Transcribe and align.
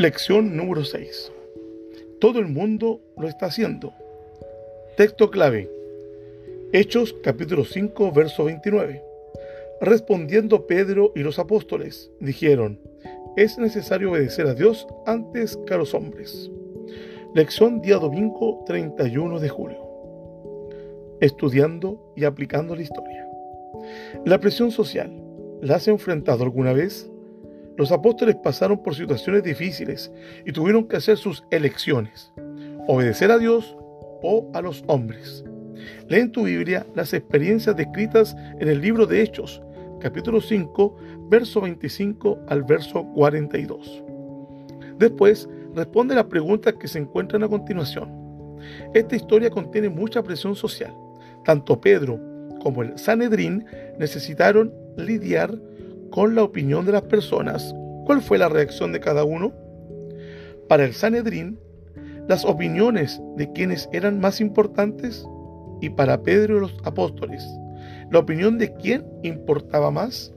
Lección 0.00 0.56
número 0.56 0.82
6. 0.82 1.30
Todo 2.20 2.38
el 2.38 2.46
mundo 2.46 3.02
lo 3.18 3.28
está 3.28 3.44
haciendo. 3.44 3.92
Texto 4.96 5.30
clave. 5.30 5.70
Hechos 6.72 7.14
capítulo 7.22 7.66
5, 7.66 8.10
verso 8.10 8.44
29. 8.44 9.04
Respondiendo 9.82 10.66
Pedro 10.66 11.12
y 11.14 11.20
los 11.20 11.38
apóstoles, 11.38 12.10
dijeron, 12.18 12.80
es 13.36 13.58
necesario 13.58 14.12
obedecer 14.12 14.46
a 14.46 14.54
Dios 14.54 14.86
antes 15.04 15.58
que 15.66 15.74
a 15.74 15.76
los 15.76 15.92
hombres. 15.92 16.50
Lección 17.34 17.82
día 17.82 17.98
domingo 17.98 18.64
31 18.64 19.38
de 19.38 19.48
julio. 19.50 19.86
Estudiando 21.20 22.14
y 22.16 22.24
aplicando 22.24 22.74
la 22.74 22.80
historia. 22.80 23.28
La 24.24 24.40
presión 24.40 24.70
social, 24.70 25.12
¿la 25.60 25.74
has 25.74 25.88
enfrentado 25.88 26.42
alguna 26.42 26.72
vez? 26.72 27.10
Los 27.76 27.92
apóstoles 27.92 28.36
pasaron 28.36 28.82
por 28.82 28.94
situaciones 28.94 29.42
difíciles 29.42 30.12
y 30.44 30.52
tuvieron 30.52 30.86
que 30.86 30.96
hacer 30.96 31.16
sus 31.16 31.44
elecciones, 31.50 32.32
obedecer 32.86 33.30
a 33.30 33.38
Dios 33.38 33.76
o 34.22 34.50
a 34.54 34.60
los 34.60 34.84
hombres. 34.86 35.44
Lee 36.08 36.18
en 36.18 36.32
tu 36.32 36.44
Biblia 36.44 36.86
las 36.94 37.14
experiencias 37.14 37.76
descritas 37.76 38.36
en 38.58 38.68
el 38.68 38.80
libro 38.80 39.06
de 39.06 39.22
Hechos, 39.22 39.62
capítulo 40.00 40.40
5, 40.40 40.96
verso 41.28 41.60
25 41.60 42.40
al 42.48 42.64
verso 42.64 43.04
42. 43.14 44.02
Después, 44.98 45.48
responde 45.74 46.14
las 46.14 46.24
preguntas 46.24 46.74
que 46.74 46.88
se 46.88 46.98
encuentran 46.98 47.42
a 47.42 47.48
continuación. 47.48 48.10
Esta 48.92 49.16
historia 49.16 49.50
contiene 49.50 49.88
mucha 49.88 50.22
presión 50.22 50.54
social. 50.54 50.94
Tanto 51.44 51.80
Pedro 51.80 52.20
como 52.62 52.82
el 52.82 52.98
Sanedrín 52.98 53.64
necesitaron 53.98 54.72
lidiar 54.96 55.50
con 56.10 56.34
la 56.34 56.42
opinión 56.42 56.84
de 56.86 56.92
las 56.92 57.02
personas. 57.02 57.74
¿Cuál 58.06 58.20
fue 58.20 58.38
la 58.38 58.48
reacción 58.48 58.92
de 58.92 59.00
cada 59.00 59.24
uno? 59.24 59.52
Para 60.68 60.84
el 60.84 60.94
Sanedrín, 60.94 61.58
las 62.28 62.44
opiniones 62.44 63.20
de 63.36 63.50
quienes 63.52 63.88
eran 63.92 64.20
más 64.20 64.40
importantes 64.40 65.26
y 65.80 65.90
para 65.90 66.22
Pedro 66.22 66.56
y 66.56 66.60
los 66.60 66.76
apóstoles, 66.84 67.44
la 68.10 68.18
opinión 68.18 68.58
de 68.58 68.72
quién 68.74 69.06
importaba 69.22 69.90
más. 69.90 70.32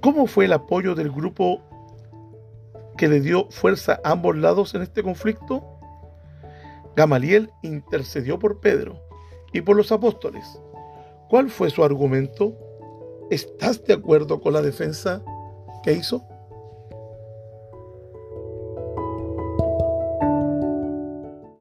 ¿Cómo 0.00 0.26
fue 0.26 0.44
el 0.44 0.52
apoyo 0.52 0.94
del 0.94 1.10
grupo 1.10 1.62
que 2.96 3.08
le 3.08 3.20
dio 3.20 3.48
fuerza 3.50 4.00
a 4.04 4.12
ambos 4.12 4.36
lados 4.36 4.74
en 4.74 4.82
este 4.82 5.02
conflicto? 5.02 5.64
Gamaliel 6.94 7.50
intercedió 7.62 8.38
por 8.38 8.60
Pedro 8.60 9.02
y 9.52 9.60
por 9.60 9.76
los 9.76 9.92
apóstoles. 9.92 10.44
¿Cuál 11.28 11.50
fue 11.50 11.70
su 11.70 11.84
argumento? 11.84 12.56
¿Estás 13.30 13.84
de 13.84 13.94
acuerdo 13.94 14.40
con 14.40 14.52
la 14.52 14.62
defensa 14.62 15.22
que 15.82 15.92
hizo? 15.92 16.24